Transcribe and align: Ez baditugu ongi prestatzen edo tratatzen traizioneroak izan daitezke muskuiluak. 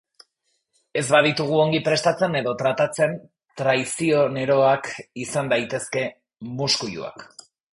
Ez 1.01 1.03
baditugu 1.15 1.59
ongi 1.63 1.81
prestatzen 1.87 2.39
edo 2.39 2.53
tratatzen 2.63 3.13
traizioneroak 3.61 4.91
izan 5.27 5.53
daitezke 5.55 6.07
muskuiluak. 6.63 7.27